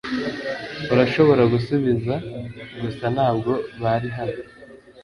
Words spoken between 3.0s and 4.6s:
Ntabwo bari hano